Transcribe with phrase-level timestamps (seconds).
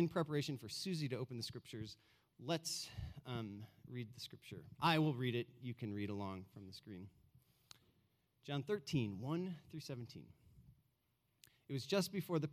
[0.00, 1.98] in preparation for Susie to open the scriptures,
[2.42, 2.88] let's
[3.26, 4.64] um, read the scripture.
[4.80, 5.46] I will read it.
[5.60, 7.06] You can read along from the screen.
[8.46, 10.22] John 13, 1 through 17.
[11.68, 12.48] It was just before the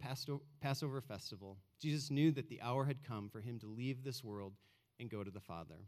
[0.62, 1.58] Passover festival.
[1.82, 4.52] Jesus knew that the hour had come for him to leave this world
[5.00, 5.88] and go to the Father.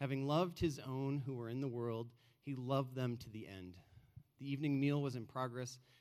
[0.00, 2.08] Having loved his own who were in the world,
[2.42, 3.74] he loved them to the end.
[4.38, 5.78] The evening meal was in progress,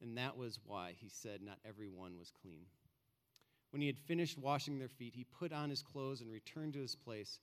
[0.00, 2.66] and that was why he said, Not every one was clean.
[3.70, 6.80] When he had finished washing their feet, he put on his clothes and returned to
[6.80, 7.40] his place.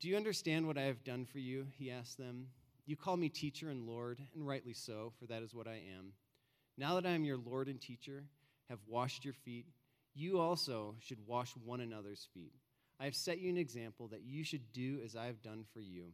[0.00, 1.66] Do you understand what I have done for you?
[1.78, 2.46] He asked them.
[2.86, 6.12] You call me teacher and Lord, and rightly so, for that is what I am.
[6.78, 8.24] Now that I am your Lord and teacher,
[8.68, 9.66] have washed your feet,
[10.14, 12.52] you also should wash one another's feet.
[12.98, 15.80] I have set you an example that you should do as I have done for
[15.80, 16.12] you.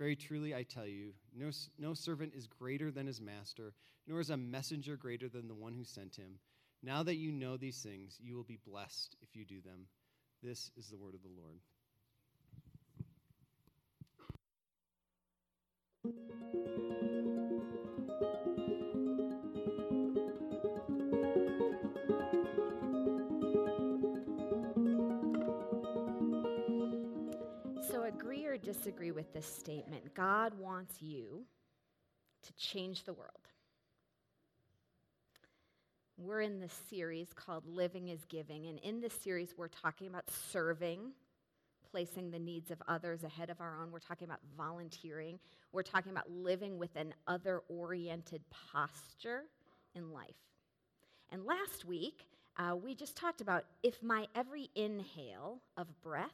[0.00, 3.74] Very truly, I tell you, no, no servant is greater than his master,
[4.06, 6.38] nor is a messenger greater than the one who sent him.
[6.82, 9.88] Now that you know these things, you will be blessed if you do them.
[10.42, 11.60] This is the word of the Lord.
[28.80, 31.44] Disagree with this statement God wants you
[32.42, 33.30] to change the world.
[36.16, 40.24] We're in this series called Living is Giving, and in this series, we're talking about
[40.50, 41.12] serving,
[41.90, 43.90] placing the needs of others ahead of our own.
[43.90, 45.38] We're talking about volunteering.
[45.72, 48.40] We're talking about living with an other oriented
[48.72, 49.42] posture
[49.94, 50.36] in life.
[51.30, 52.24] And last week,
[52.56, 56.30] uh, we just talked about if my every inhale of breath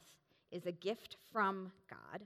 [0.53, 2.23] is a gift from God,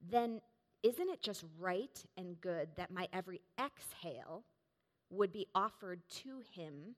[0.00, 0.40] then
[0.82, 4.44] isn't it just right and good that my every exhale
[5.10, 6.94] would be offered to him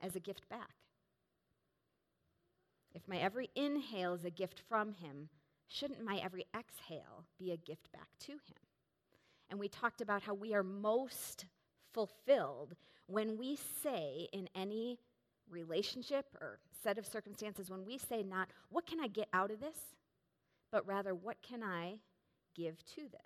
[0.00, 0.74] as a gift back.
[2.94, 5.28] If my every inhale is a gift from him,
[5.68, 8.58] shouldn't my every exhale be a gift back to him?
[9.50, 11.46] And we talked about how we are most
[11.92, 12.74] fulfilled
[13.06, 14.98] when we say in any
[15.50, 19.60] relationship or set of circumstances, when we say not, what can I get out of
[19.60, 19.78] this,
[20.70, 21.94] but rather, what can I
[22.58, 23.20] give to this?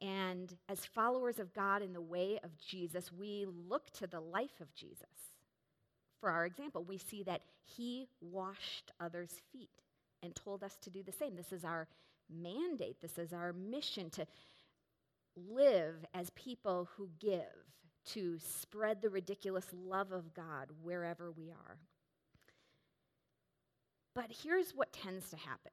[0.00, 4.60] And as followers of God in the way of Jesus, we look to the life
[4.60, 5.06] of Jesus.
[6.20, 9.70] For our example, we see that he washed others' feet
[10.22, 11.36] and told us to do the same.
[11.36, 11.88] This is our
[12.30, 14.26] mandate, this is our mission to
[15.36, 17.42] live as people who give,
[18.12, 21.78] to spread the ridiculous love of God wherever we are.
[24.14, 25.72] But here's what tends to happen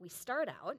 [0.00, 0.78] we start out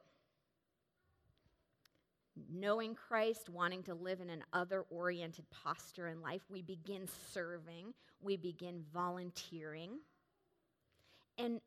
[2.52, 7.94] knowing Christ, wanting to live in an other oriented posture in life, we begin serving,
[8.22, 10.00] we begin volunteering.
[11.38, 11.62] And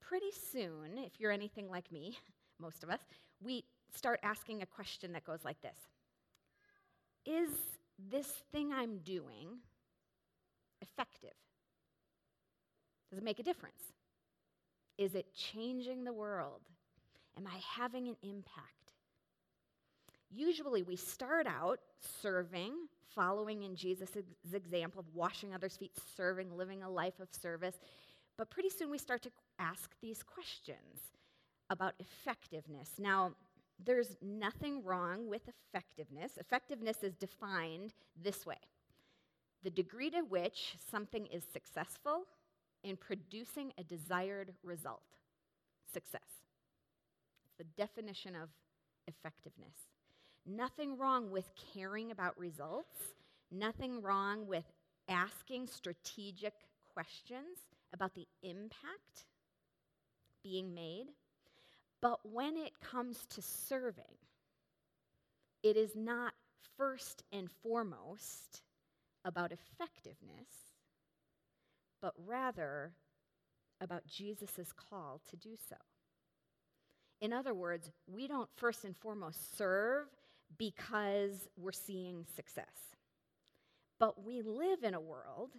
[0.00, 2.16] pretty soon, if you're anything like me,
[2.58, 3.00] most of us,
[3.40, 5.78] we start asking a question that goes like this
[7.24, 7.50] Is
[8.10, 9.58] this thing I'm doing
[10.80, 11.34] effective?
[13.10, 13.82] Does it make a difference?
[14.98, 16.60] Is it changing the world?
[17.36, 18.94] Am I having an impact?
[20.30, 21.80] Usually we start out
[22.22, 22.72] serving,
[23.14, 24.16] following in Jesus'
[24.52, 27.78] example of washing others' feet, serving, living a life of service.
[28.36, 31.00] But pretty soon we start to ask these questions
[31.70, 32.90] about effectiveness.
[32.98, 33.32] Now,
[33.84, 36.32] there's nothing wrong with effectiveness.
[36.38, 38.58] Effectiveness is defined this way
[39.64, 42.24] the degree to which something is successful
[42.84, 45.02] in producing a desired result.
[45.92, 46.47] Success.
[47.58, 48.48] The definition of
[49.06, 49.74] effectiveness.
[50.46, 52.96] Nothing wrong with caring about results,
[53.50, 54.64] nothing wrong with
[55.08, 56.54] asking strategic
[56.94, 57.58] questions
[57.92, 59.26] about the impact
[60.42, 61.06] being made.
[62.00, 64.04] But when it comes to serving,
[65.62, 66.32] it is not
[66.76, 68.62] first and foremost
[69.24, 70.72] about effectiveness,
[72.00, 72.92] but rather
[73.80, 75.76] about Jesus' call to do so.
[77.20, 80.06] In other words, we don't first and foremost serve
[80.56, 82.96] because we're seeing success.
[83.98, 85.50] But we live in a world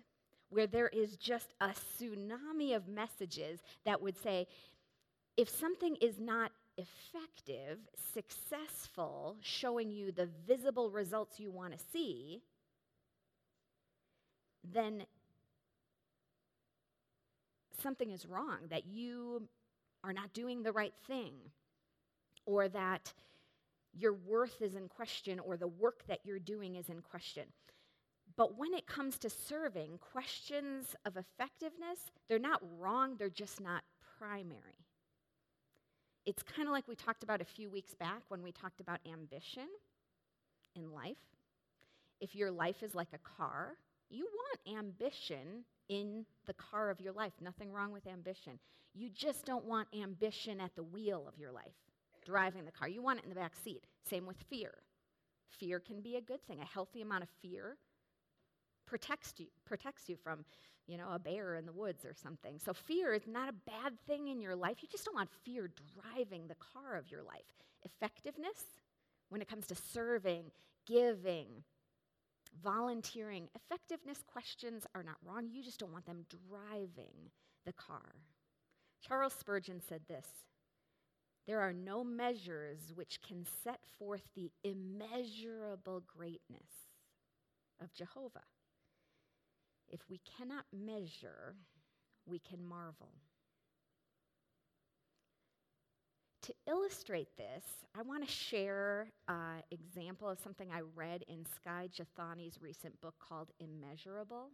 [0.50, 4.47] where there is just a tsunami of messages that would say
[5.38, 7.79] if something is not effective,
[8.13, 12.41] successful, showing you the visible results you want to see,
[14.63, 15.03] then
[17.81, 19.44] something is wrong, that you
[20.03, 21.33] are not doing the right thing,
[22.45, 23.13] or that
[23.93, 27.45] your worth is in question, or the work that you're doing is in question.
[28.37, 33.83] But when it comes to serving, questions of effectiveness, they're not wrong, they're just not
[34.17, 34.85] primary.
[36.25, 38.99] It's kind of like we talked about a few weeks back when we talked about
[39.11, 39.67] ambition
[40.75, 41.17] in life.
[42.21, 43.73] If your life is like a car,
[44.09, 47.33] you want ambition in the car of your life.
[47.41, 48.59] Nothing wrong with ambition.
[48.94, 51.73] You just don't want ambition at the wheel of your life,
[52.25, 52.88] driving the car.
[52.88, 53.83] You want it in the back seat.
[54.07, 54.71] Same with fear.
[55.59, 56.59] Fear can be a good thing.
[56.61, 57.77] A healthy amount of fear
[58.85, 60.44] protects you, protects you from,
[60.88, 62.57] you know, a bear in the woods or something.
[62.57, 64.77] So fear is not a bad thing in your life.
[64.81, 65.69] You just don't want fear
[66.01, 67.45] driving the car of your life.
[67.83, 68.63] Effectiveness,
[69.29, 70.45] when it comes to serving,
[70.88, 71.47] giving,
[72.63, 75.49] volunteering, effectiveness questions are not wrong.
[75.51, 77.31] You just don't want them driving
[77.65, 78.15] the car.
[79.05, 80.27] Charles Spurgeon said this
[81.47, 86.89] There are no measures which can set forth the immeasurable greatness
[87.81, 88.43] of Jehovah.
[89.87, 91.55] If we cannot measure,
[92.25, 93.13] we can marvel.
[96.49, 97.63] To illustrate this,
[97.95, 103.13] I want to share an example of something I read in Skye Jethani's recent book
[103.19, 104.49] called Immeasurable.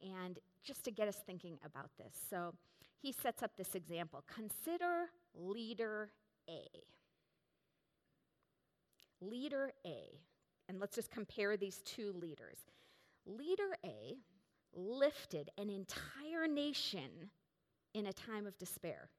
[0.00, 2.14] And just to get us thinking about this.
[2.30, 2.54] So
[3.02, 4.22] he sets up this example.
[4.32, 6.12] Consider leader
[6.48, 6.62] A.
[9.20, 10.20] Leader A.
[10.68, 12.58] And let's just compare these two leaders.
[13.26, 14.16] Leader A
[14.72, 17.30] lifted an entire nation
[17.94, 19.10] in a time of despair.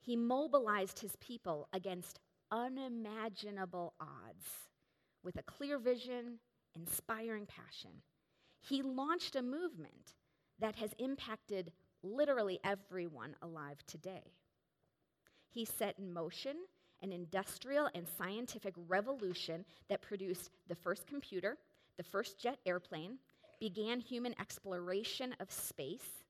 [0.00, 4.46] He mobilized his people against unimaginable odds
[5.22, 6.38] with a clear vision,
[6.74, 7.90] inspiring passion.
[8.60, 10.14] He launched a movement
[10.60, 11.72] that has impacted
[12.02, 14.32] literally everyone alive today.
[15.50, 16.56] He set in motion
[17.02, 21.56] an industrial and scientific revolution that produced the first computer,
[21.96, 23.18] the first jet airplane,
[23.60, 26.22] began human exploration of space,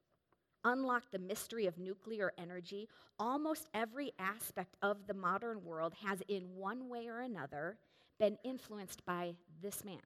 [0.69, 2.89] unlocked the mystery of nuclear energy,
[3.19, 7.79] almost every aspect of the modern world has, in one way or another,
[8.19, 10.01] been influenced by this man.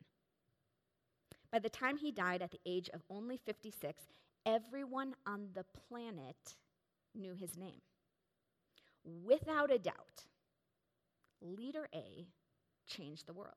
[1.50, 4.02] By the time he died at the age of only 56,
[4.46, 6.56] everyone on the planet
[7.14, 7.82] knew his name.
[9.04, 10.24] Without a doubt,
[11.42, 12.26] Leader A
[12.86, 13.54] changed the world.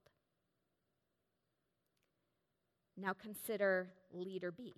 [2.97, 4.73] Now consider leader B.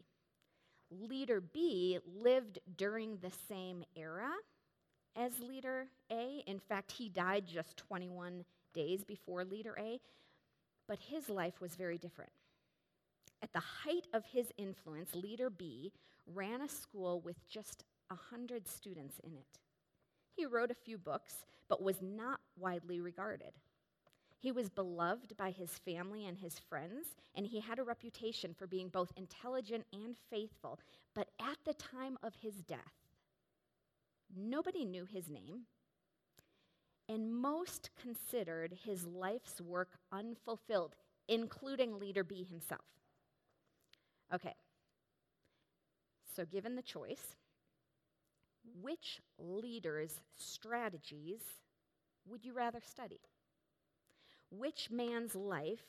[0.89, 4.31] Leader B lived during the same era
[5.15, 6.43] as leader A.
[6.47, 9.99] In fact, he died just 21 days before leader A,
[10.87, 12.31] but his life was very different.
[13.41, 15.91] At the height of his influence, leader B
[16.25, 19.59] ran a school with just 100 students in it.
[20.35, 23.53] He wrote a few books, but was not widely regarded.
[24.39, 28.67] He was beloved by his family and his friends, and he had a reputation for
[28.67, 30.79] being both intelligent and faithful.
[31.15, 32.79] But at the time of his death,
[34.35, 35.61] nobody knew his name,
[37.09, 40.95] and most considered his life's work unfulfilled,
[41.27, 42.85] including leader B himself.
[44.33, 44.55] Okay,
[46.35, 47.35] so given the choice,
[48.81, 51.41] which leader's strategies
[52.29, 53.19] would you rather study?
[54.49, 55.83] Which man's life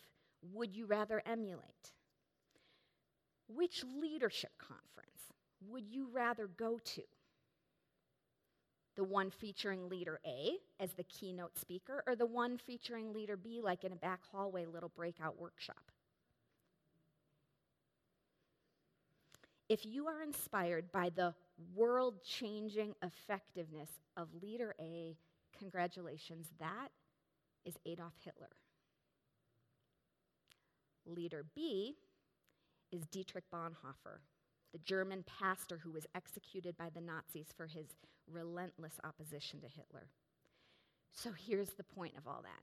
[0.52, 1.92] would you rather emulate?
[3.48, 5.32] Which leadership conference
[5.68, 7.02] would you rather go to?
[8.96, 13.60] The one featuring leader A as the keynote speaker, or the one featuring leader B,
[13.62, 15.92] like in a back hallway little breakout workshop?
[19.68, 21.34] If you are inspired by the
[21.74, 25.16] world changing effectiveness of leader A,
[25.58, 26.88] congratulations, that
[27.64, 28.50] is Adolf Hitler.
[31.06, 31.94] Leader B
[32.92, 34.20] is Dietrich Bonhoeffer,
[34.72, 37.86] the German pastor who was executed by the Nazis for his
[38.30, 40.08] relentless opposition to Hitler.
[41.12, 42.62] So here's the point of all that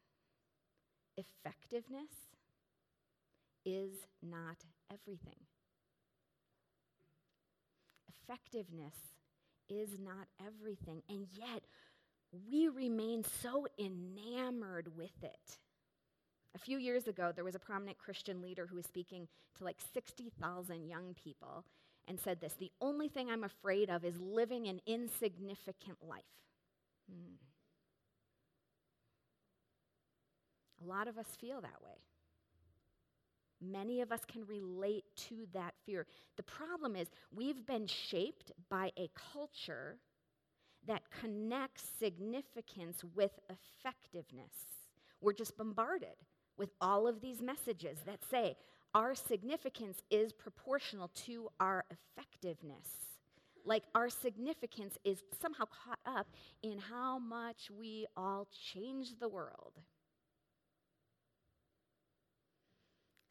[1.17, 2.11] effectiveness
[3.65, 4.57] is not
[4.91, 5.39] everything.
[8.09, 8.95] Effectiveness
[9.69, 11.63] is not everything, and yet
[12.49, 15.57] we remain so enamored with it.
[16.55, 19.27] A few years ago, there was a prominent Christian leader who was speaking
[19.57, 21.65] to like 60,000 young people
[22.07, 26.23] and said this The only thing I'm afraid of is living an insignificant life.
[27.09, 27.35] Hmm.
[30.83, 32.01] A lot of us feel that way.
[33.61, 36.05] Many of us can relate to that fear.
[36.37, 39.97] The problem is, we've been shaped by a culture
[40.87, 44.53] that connects significance with effectiveness.
[45.21, 46.15] We're just bombarded
[46.57, 48.55] with all of these messages that say
[48.93, 52.87] our significance is proportional to our effectiveness.
[53.65, 56.27] Like our significance is somehow caught up
[56.61, 59.73] in how much we all change the world.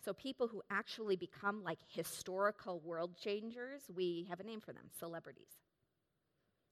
[0.05, 4.91] So, people who actually become like historical world changers, we have a name for them
[4.99, 5.64] celebrities.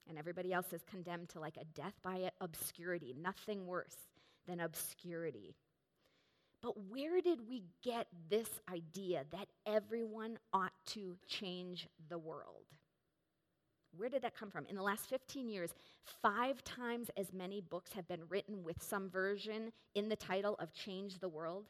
[0.09, 3.97] And everybody else is condemned to like a death by obscurity, nothing worse
[4.47, 5.55] than obscurity.
[6.63, 12.67] But where did we get this idea that everyone ought to change the world?
[13.97, 14.67] Where did that come from?
[14.67, 15.71] In the last 15 years,
[16.23, 20.73] five times as many books have been written with some version in the title of
[20.73, 21.67] Change the World.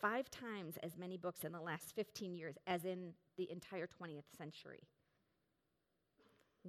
[0.00, 4.36] Five times as many books in the last 15 years as in the entire 20th
[4.36, 4.80] century.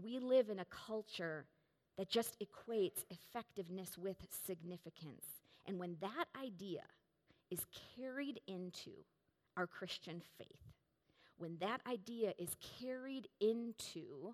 [0.03, 1.46] We live in a culture
[1.98, 5.25] that just equates effectiveness with significance.
[5.65, 6.84] And when that idea
[7.51, 7.60] is
[7.96, 8.91] carried into
[9.58, 10.48] our Christian faith,
[11.38, 14.34] when that idea is carried into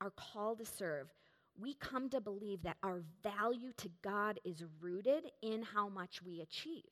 [0.00, 1.08] our call to serve,
[1.60, 6.40] we come to believe that our value to God is rooted in how much we
[6.40, 6.84] achieve.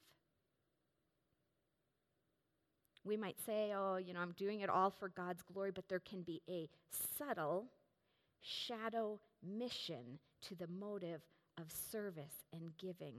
[3.07, 6.01] We might say, oh, you know, I'm doing it all for God's glory, but there
[6.01, 6.69] can be a
[7.17, 7.67] subtle
[8.41, 11.21] shadow mission to the motive
[11.57, 13.15] of service and giving.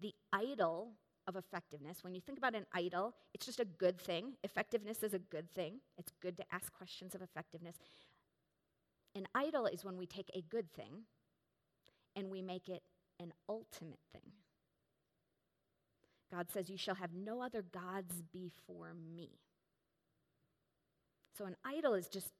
[0.00, 0.92] The idol
[1.26, 4.34] of effectiveness, when you think about an idol, it's just a good thing.
[4.44, 5.80] Effectiveness is a good thing.
[5.98, 7.76] It's good to ask questions of effectiveness.
[9.16, 11.02] An idol is when we take a good thing
[12.14, 12.82] and we make it
[13.18, 14.29] an ultimate thing.
[16.32, 19.30] God says, You shall have no other gods before me.
[21.36, 22.32] So an idol is just,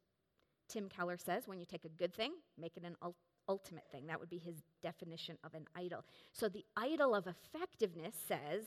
[0.69, 3.17] Tim Keller says, when you take a good thing, make it an ul-
[3.49, 4.07] ultimate thing.
[4.07, 6.05] That would be his definition of an idol.
[6.33, 8.65] So the idol of effectiveness says,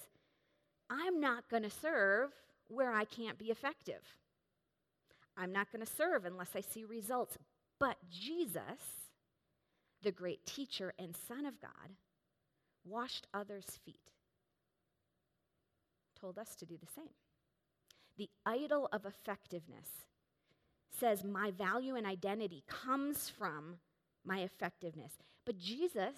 [0.89, 2.31] I'm not going to serve
[2.67, 4.01] where I can't be effective.
[5.37, 7.37] I'm not going to serve unless I see results.
[7.79, 9.05] But Jesus,
[10.01, 11.91] the great teacher and Son of God,
[12.85, 13.99] washed others' feet
[16.23, 17.09] told us to do the same.
[18.17, 19.89] The idol of effectiveness
[20.97, 23.77] says my value and identity comes from
[24.23, 25.13] my effectiveness.
[25.45, 26.15] But Jesus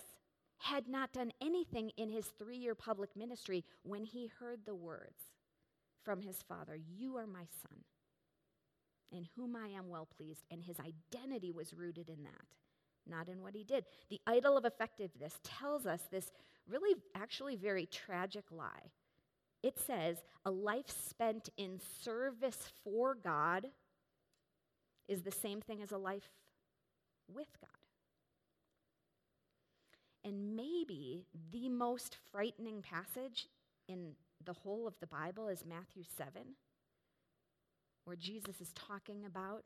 [0.60, 5.32] had not done anything in his three year public ministry when he heard the words
[6.04, 7.80] from his Father You are my Son,
[9.12, 10.44] in whom I am well pleased.
[10.52, 12.46] And his identity was rooted in that,
[13.08, 13.86] not in what he did.
[14.10, 16.32] The idol of effectiveness tells us this
[16.70, 18.92] really, actually, very tragic lie
[19.66, 23.66] it says a life spent in service for God
[25.08, 26.30] is the same thing as a life
[27.28, 27.72] with God.
[30.24, 33.48] And maybe the most frightening passage
[33.88, 34.12] in
[34.44, 36.44] the whole of the Bible is Matthew 7,
[38.04, 39.64] where Jesus is talking about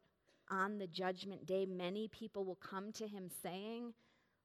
[0.49, 3.93] on the judgment day, many people will come to him saying,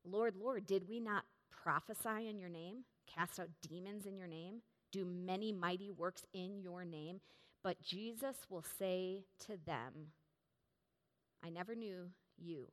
[0.04, 4.62] Lord, Lord, did we not prophesy in your name, cast out demons in your name?
[4.94, 7.20] Do many mighty works in your name.
[7.64, 10.12] But Jesus will say to them,
[11.44, 12.68] I never knew you.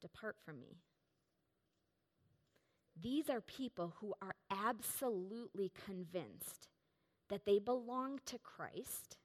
[0.00, 0.78] Depart from me.
[3.00, 6.68] These are people who are absolutely convinced
[7.28, 9.16] that they belong to Christ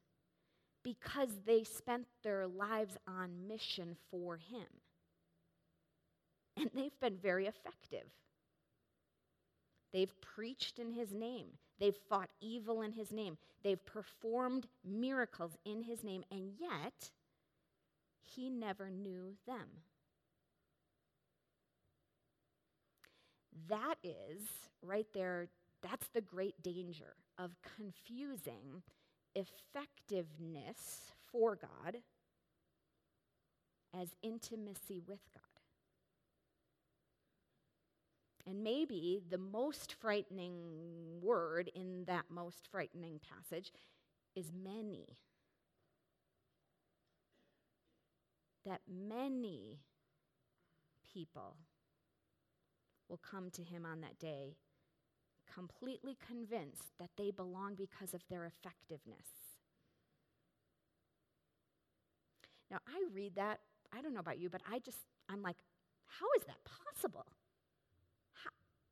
[0.83, 4.67] because they spent their lives on mission for Him.
[6.57, 8.07] And they've been very effective.
[9.91, 11.47] They've preached in his name.
[11.79, 13.37] They've fought evil in his name.
[13.63, 17.11] They've performed miracles in his name, and yet
[18.21, 19.67] he never knew them.
[23.67, 24.47] That is,
[24.81, 25.47] right there,
[25.81, 28.83] that's the great danger of confusing
[29.35, 31.97] effectiveness for God
[33.99, 35.48] as intimacy with God.
[38.49, 40.55] And maybe the most frightening
[41.21, 43.71] word in that most frightening passage
[44.35, 45.17] is many.
[48.65, 49.81] That many
[51.13, 51.57] people
[53.07, 54.55] will come to him on that day,
[55.53, 59.27] completely convinced that they belong because of their effectiveness.
[62.71, 63.59] Now, I read that,
[63.95, 64.97] I don't know about you, but I just,
[65.29, 65.57] I'm like,
[66.07, 67.27] how is that possible?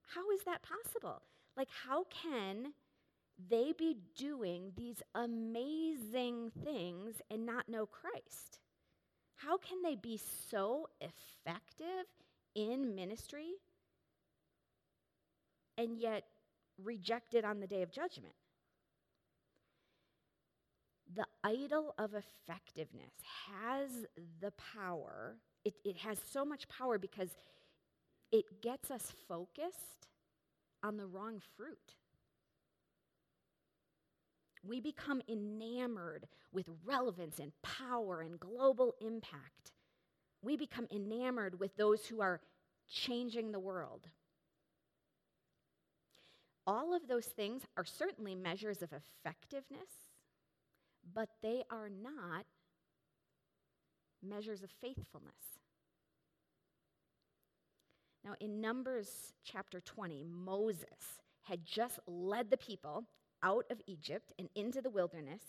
[0.08, 1.22] How, is that possible?
[1.56, 2.74] Like, how can
[3.50, 8.60] they be doing these amazing things and not know Christ?
[9.36, 12.06] How can they be so effective
[12.56, 13.52] in ministry
[15.78, 16.24] and yet
[16.84, 18.34] rejected on the day of judgment?
[21.16, 23.14] The idol of effectiveness
[23.48, 23.90] has
[24.42, 27.30] the power, it, it has so much power because
[28.32, 30.08] it gets us focused
[30.84, 31.96] on the wrong fruit.
[34.64, 39.72] We become enamored with relevance and power and global impact.
[40.42, 42.42] We become enamored with those who are
[42.90, 44.08] changing the world.
[46.66, 49.90] All of those things are certainly measures of effectiveness,
[51.14, 52.46] but they are not
[54.22, 55.57] measures of faithfulness.
[58.28, 63.06] Now, in Numbers chapter 20, Moses had just led the people
[63.42, 65.42] out of Egypt and into the wilderness,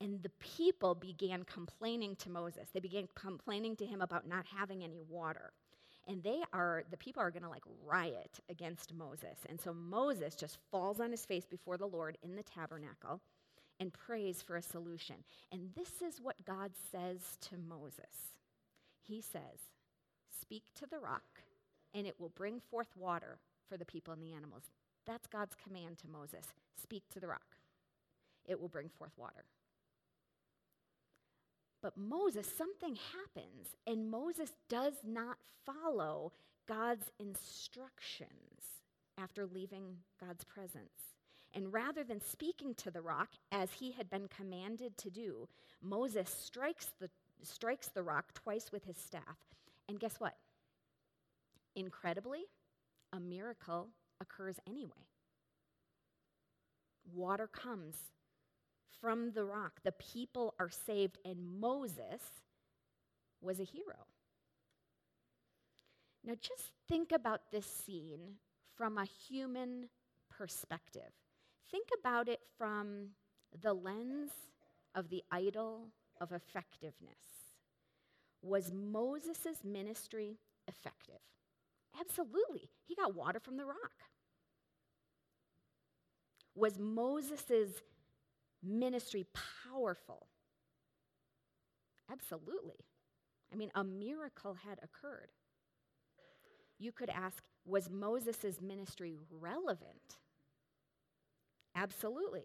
[0.00, 2.68] and the people began complaining to Moses.
[2.72, 5.52] They began complaining to him about not having any water.
[6.06, 9.38] And they are, the people are going to like riot against Moses.
[9.48, 13.20] And so Moses just falls on his face before the Lord in the tabernacle
[13.80, 15.16] and prays for a solution.
[15.50, 18.30] And this is what God says to Moses
[19.00, 19.58] He says,
[20.40, 21.41] Speak to the rock,
[21.94, 24.64] and it will bring forth water for the people and the animals.
[25.06, 26.46] That's God's command to Moses
[26.80, 27.56] speak to the rock,
[28.46, 29.44] it will bring forth water.
[31.80, 36.32] But Moses, something happens, and Moses does not follow
[36.68, 38.30] God's instructions
[39.18, 41.16] after leaving God's presence.
[41.54, 45.48] And rather than speaking to the rock as he had been commanded to do,
[45.82, 47.10] Moses strikes the,
[47.42, 49.36] strikes the rock twice with his staff.
[49.88, 50.34] And guess what?
[51.74, 52.44] Incredibly,
[53.12, 53.88] a miracle
[54.20, 55.08] occurs anyway.
[57.12, 57.96] Water comes
[59.00, 59.80] from the rock.
[59.82, 62.22] The people are saved, and Moses
[63.40, 64.06] was a hero.
[66.24, 68.36] Now, just think about this scene
[68.76, 69.88] from a human
[70.30, 71.10] perspective.
[71.70, 73.08] Think about it from
[73.60, 74.30] the lens
[74.94, 75.88] of the idol
[76.20, 77.56] of effectiveness.
[78.42, 81.20] Was Moses' ministry effective?
[81.98, 82.70] Absolutely.
[82.84, 83.92] He got water from the rock.
[86.54, 87.80] Was Moses'
[88.62, 90.28] ministry powerful?
[92.10, 92.84] Absolutely.
[93.52, 95.30] I mean, a miracle had occurred.
[96.78, 100.18] You could ask, was Moses' ministry relevant?
[101.74, 102.44] Absolutely.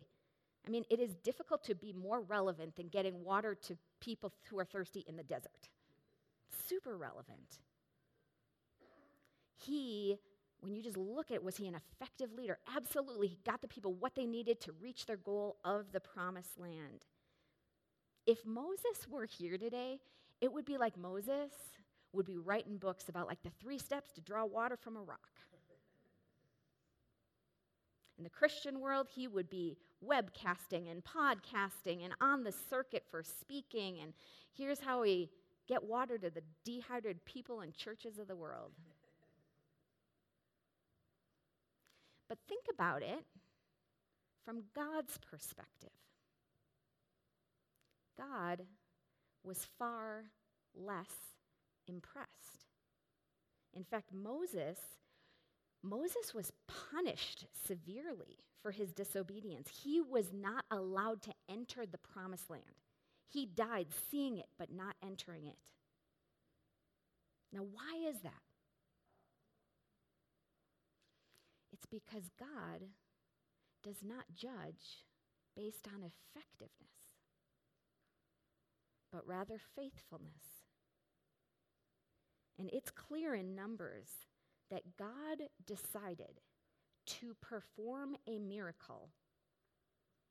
[0.65, 4.59] I mean, it is difficult to be more relevant than getting water to people who
[4.59, 5.69] are thirsty in the desert.
[6.67, 7.59] Super relevant.
[9.57, 10.17] He,
[10.61, 12.57] when you just look at, it, was he an effective leader?
[12.75, 13.27] Absolutely.
[13.27, 17.05] He got the people what they needed to reach their goal of the promised land.
[18.25, 19.99] If Moses were here today,
[20.41, 21.51] it would be like Moses
[22.13, 25.29] would be writing books about like the three steps to draw water from a rock.
[28.17, 33.23] In the Christian world, he would be webcasting and podcasting and on the circuit for
[33.23, 33.99] speaking.
[34.01, 34.13] And
[34.53, 35.29] here's how we
[35.67, 38.71] get water to the dehydrated people and churches of the world.
[42.27, 43.25] But think about it
[44.45, 45.89] from God's perspective.
[48.17, 48.63] God
[49.43, 50.25] was far
[50.75, 51.11] less
[51.87, 52.65] impressed.
[53.73, 54.79] In fact, Moses
[55.83, 56.51] Moses was
[56.91, 59.69] punished severely for his disobedience.
[59.83, 62.63] He was not allowed to enter the promised land.
[63.27, 65.57] He died seeing it, but not entering it.
[67.53, 68.41] Now, why is that?
[71.77, 72.87] It's because God
[73.83, 75.05] does not judge
[75.55, 76.71] based on effectiveness,
[79.11, 80.65] but rather faithfulness.
[82.59, 84.07] And it's clear in Numbers
[84.71, 86.41] that God decided
[87.05, 89.09] to perform a miracle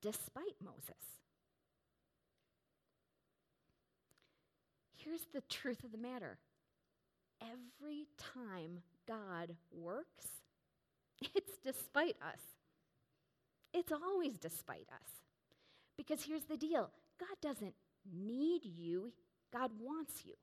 [0.03, 1.23] despite Moses.
[4.97, 6.39] Here's the truth of the matter
[7.41, 10.27] every time God works,
[11.21, 12.41] it's despite us.
[13.73, 15.11] It's always despite us.
[15.97, 17.75] Because here's the deal God doesn't
[18.13, 19.13] need you,
[19.53, 20.35] God wants you.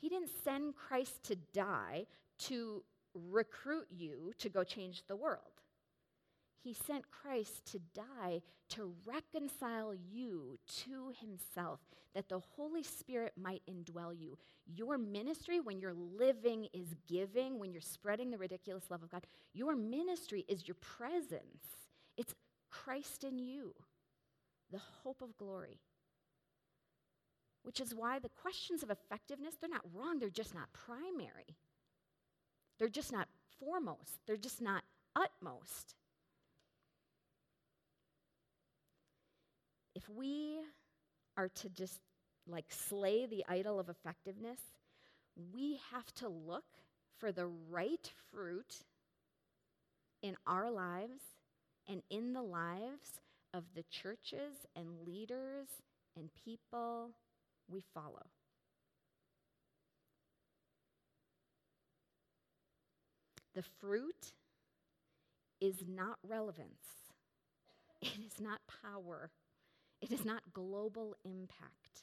[0.00, 2.06] He didn't send Christ to die
[2.40, 2.82] to
[3.14, 5.51] recruit you to go change the world.
[6.62, 11.80] He sent Christ to die to reconcile you to Himself,
[12.14, 14.38] that the Holy Spirit might indwell you.
[14.66, 19.26] Your ministry, when you're living, is giving, when you're spreading the ridiculous love of God,
[19.52, 21.64] your ministry is your presence.
[22.16, 22.34] It's
[22.70, 23.74] Christ in you,
[24.70, 25.80] the hope of glory.
[27.64, 31.56] Which is why the questions of effectiveness, they're not wrong, they're just not primary.
[32.78, 34.84] They're just not foremost, they're just not
[35.16, 35.94] utmost.
[40.02, 40.58] If we
[41.36, 42.00] are to just
[42.48, 44.58] like slay the idol of effectiveness,
[45.54, 46.64] we have to look
[47.18, 48.84] for the right fruit
[50.22, 51.20] in our lives
[51.88, 53.20] and in the lives
[53.54, 55.68] of the churches and leaders
[56.16, 57.10] and people
[57.70, 58.26] we follow.
[63.54, 64.32] The fruit
[65.60, 67.12] is not relevance,
[68.00, 69.30] it is not power,
[70.02, 72.02] it is not global impact.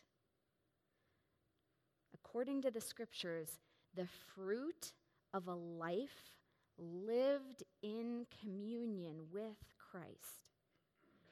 [2.13, 3.59] According to the scriptures,
[3.95, 4.93] the fruit
[5.33, 6.31] of a life
[6.77, 9.57] lived in communion with
[9.91, 10.47] Christ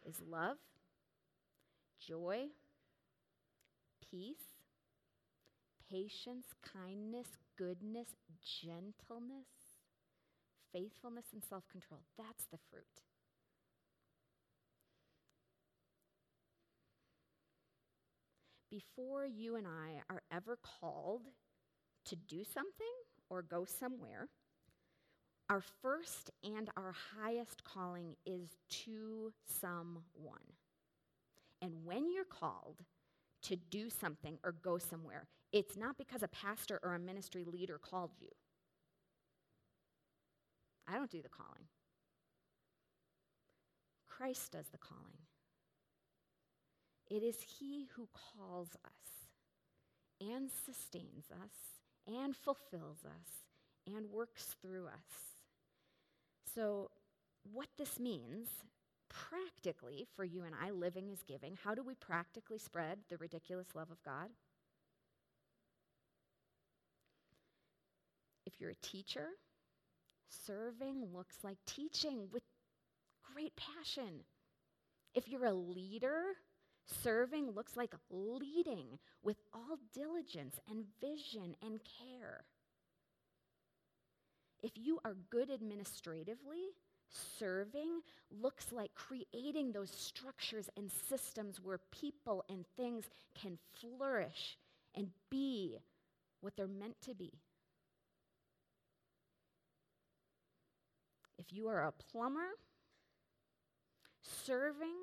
[0.05, 0.57] is love,
[2.05, 2.47] joy,
[4.11, 4.55] peace,
[5.89, 7.27] patience, kindness,
[7.57, 8.09] goodness,
[8.61, 9.47] gentleness,
[10.73, 12.01] faithfulness, and self control.
[12.17, 12.83] That's the fruit.
[18.69, 21.23] Before you and I are ever called
[22.05, 22.87] to do something
[23.29, 24.29] or go somewhere,
[25.49, 30.53] our first and our highest calling is to someone.
[31.61, 32.83] And when you're called
[33.43, 37.77] to do something or go somewhere, it's not because a pastor or a ministry leader
[37.77, 38.29] called you.
[40.87, 41.67] I don't do the calling.
[44.05, 45.26] Christ does the calling.
[47.09, 49.27] It is He who calls us
[50.19, 53.43] and sustains us and fulfills us
[53.95, 55.37] and works through us.
[56.53, 56.89] So,
[57.53, 58.49] what this means
[59.09, 63.67] practically for you and I living is giving, how do we practically spread the ridiculous
[63.73, 64.29] love of God?
[68.45, 69.27] If you're a teacher,
[70.29, 72.43] serving looks like teaching with
[73.33, 74.23] great passion.
[75.13, 76.21] If you're a leader,
[76.87, 82.45] Serving looks like leading with all diligence and vision and care.
[84.63, 86.71] If you are good administratively,
[87.09, 93.05] serving looks like creating those structures and systems where people and things
[93.39, 94.57] can flourish
[94.95, 95.77] and be
[96.41, 97.33] what they're meant to be.
[101.37, 102.57] If you are a plumber,
[104.21, 104.95] serving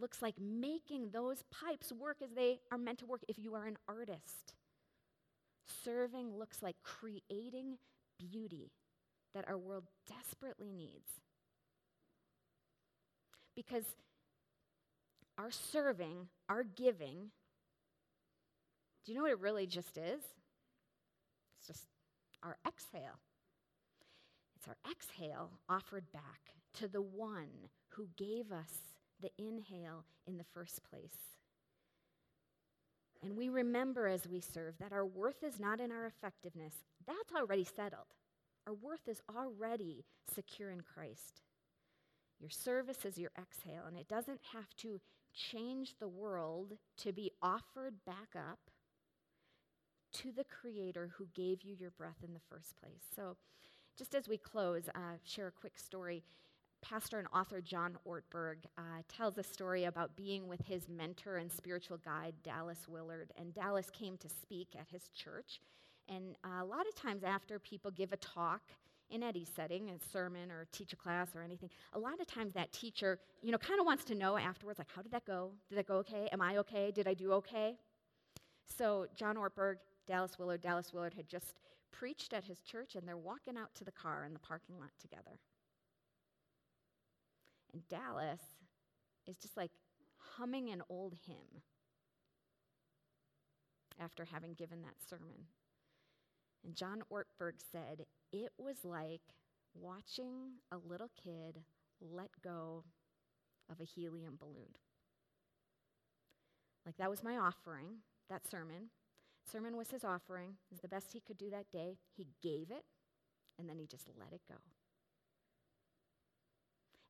[0.00, 3.66] looks like making those pipes work as they are meant to work if you are
[3.66, 4.54] an artist.
[5.84, 7.78] Serving looks like creating
[8.18, 8.72] beauty
[9.34, 11.10] that our world desperately needs.
[13.54, 13.84] Because
[15.36, 17.30] our serving, our giving,
[19.04, 20.20] do you know what it really just is?
[21.58, 21.86] It's just
[22.42, 23.20] our exhale.
[24.56, 28.72] It's our exhale offered back to the one who gave us
[29.20, 31.38] the inhale in the first place.
[33.22, 36.74] And we remember as we serve that our worth is not in our effectiveness.
[37.06, 38.06] That's already settled.
[38.66, 41.42] Our worth is already secure in Christ.
[42.38, 45.00] Your service is your exhale, and it doesn't have to
[45.34, 48.58] change the world to be offered back up
[50.12, 53.02] to the Creator who gave you your breath in the first place.
[53.14, 53.36] So,
[53.96, 56.22] just as we close, uh, share a quick story
[56.82, 61.50] pastor and author John Ortberg uh, tells a story about being with his mentor and
[61.50, 63.32] spiritual guide, Dallas Willard.
[63.38, 65.60] And Dallas came to speak at his church.
[66.08, 68.62] And uh, a lot of times, after people give a talk
[69.10, 72.54] in any setting, a sermon or teach a class or anything, a lot of times
[72.54, 75.52] that teacher, you know, kind of wants to know afterwards, like, how did that go?
[75.68, 76.28] Did that go okay?
[76.32, 76.90] Am I okay?
[76.90, 77.76] Did I do okay?
[78.76, 81.54] So, John Ortberg, Dallas Willard, Dallas Willard had just
[81.90, 84.90] preached at his church, and they're walking out to the car in the parking lot
[85.00, 85.38] together.
[87.88, 88.40] Dallas
[89.26, 89.70] is just like
[90.36, 91.62] humming an old hymn.
[94.00, 95.46] after having given that sermon.
[96.64, 99.22] And John Ortberg said, It was like
[99.74, 101.62] watching a little kid
[102.00, 102.84] let go
[103.70, 104.74] of a helium balloon.
[106.86, 108.90] Like that was my offering, that sermon.
[109.50, 110.50] Sermon was his offering.
[110.50, 111.98] It was the best he could do that day.
[112.16, 112.84] He gave it,
[113.58, 114.56] and then he just let it go.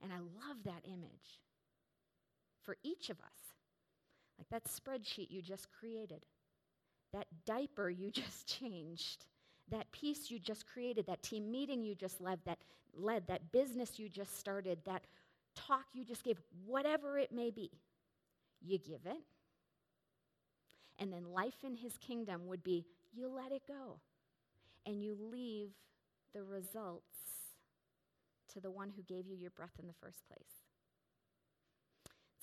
[0.02, 1.40] And I love that image
[2.62, 3.54] for each of us.
[4.38, 6.24] Like that spreadsheet you just created,
[7.12, 9.26] that diaper you just changed,
[9.70, 12.58] that piece you just created, that team meeting you just led, that
[12.94, 15.02] led, that business you just started, that
[15.54, 17.70] talk you just gave, whatever it may be,
[18.60, 19.22] you give it.
[20.98, 23.98] And then life in his kingdom would be you let it go
[24.84, 25.70] and you leave
[26.34, 27.16] the results
[28.52, 30.64] to the one who gave you your breath in the first place.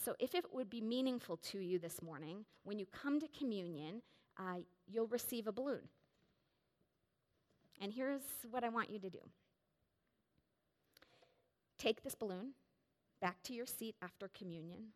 [0.04, 4.02] So, if it would be meaningful to you this morning, when you come to communion,
[4.38, 5.82] uh, you'll receive a balloon.
[7.82, 9.20] And here's what I want you to do
[11.78, 12.52] take this balloon
[13.22, 14.88] back to your seat after communion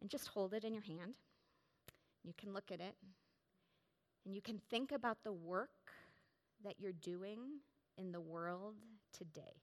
[0.00, 1.14] and just hold it in your hand.
[2.24, 2.94] You can look at it
[4.24, 5.70] and you can think about the work
[6.64, 7.60] that you're doing
[7.96, 8.76] in the world
[9.16, 9.60] today.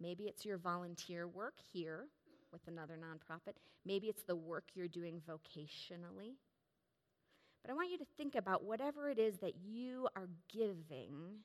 [0.00, 2.06] Maybe it's your volunteer work here
[2.52, 3.54] with another nonprofit.
[3.84, 6.36] Maybe it's the work you're doing vocationally.
[7.62, 11.40] But I want you to think about whatever it is that you are giving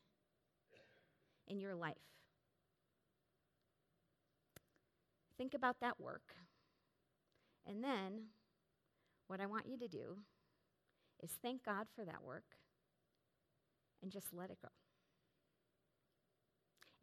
[1.48, 1.96] in your life.
[5.38, 6.36] Think about that work.
[7.66, 8.28] And then,
[9.28, 10.18] what I want you to do
[11.22, 12.44] is thank God for that work
[14.02, 14.83] and just let it go.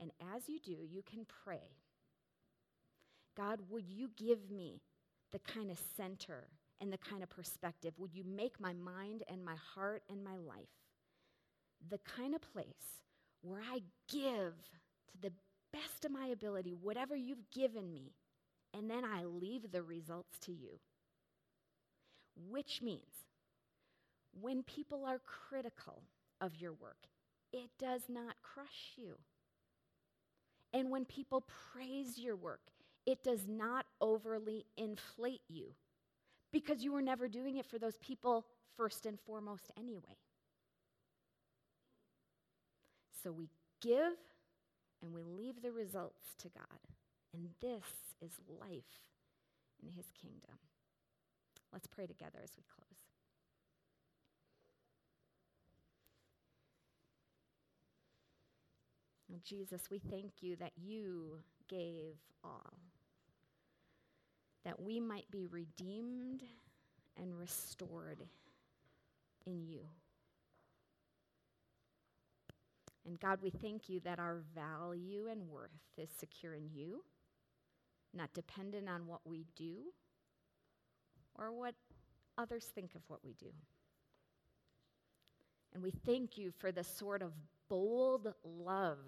[0.00, 1.60] And as you do, you can pray
[3.36, 4.82] God, would you give me
[5.32, 6.48] the kind of center
[6.80, 7.94] and the kind of perspective?
[7.98, 10.68] Would you make my mind and my heart and my life
[11.88, 13.00] the kind of place
[13.42, 14.54] where I give
[15.08, 15.32] to the
[15.72, 18.12] best of my ability whatever you've given me,
[18.74, 20.80] and then I leave the results to you?
[22.50, 23.24] Which means
[24.38, 26.02] when people are critical
[26.40, 27.08] of your work,
[27.52, 29.16] it does not crush you.
[30.72, 32.60] And when people praise your work,
[33.06, 35.74] it does not overly inflate you
[36.52, 40.16] because you were never doing it for those people first and foremost anyway.
[43.22, 43.48] So we
[43.80, 44.14] give
[45.02, 46.80] and we leave the results to God.
[47.34, 47.84] And this
[48.20, 49.00] is life
[49.82, 50.58] in His kingdom.
[51.72, 53.09] Let's pray together as we close.
[59.44, 61.38] Jesus, we thank you that you
[61.68, 62.74] gave all,
[64.64, 66.42] that we might be redeemed
[67.16, 68.22] and restored
[69.46, 69.80] in you.
[73.06, 77.02] And God, we thank you that our value and worth is secure in you,
[78.14, 79.76] not dependent on what we do
[81.36, 81.74] or what
[82.36, 83.50] others think of what we do.
[85.72, 87.32] And we thank you for the sort of
[87.70, 88.98] bold love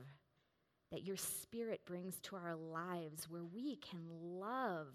[0.93, 4.87] that your spirit brings to our lives where we can love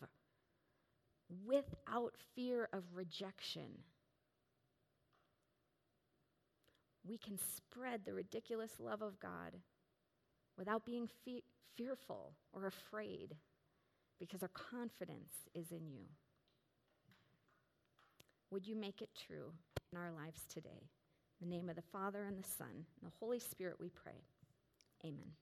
[1.46, 3.68] without fear of rejection.
[7.08, 9.54] We can spread the ridiculous love of God
[10.58, 11.44] without being fe-
[11.76, 13.36] fearful or afraid
[14.20, 16.06] because our confidence is in you.
[18.50, 19.52] Would you make it true
[19.92, 20.90] in our lives today?
[21.42, 24.24] In the name of the Father and the Son and the Holy Spirit, we pray.
[25.06, 25.34] Amen.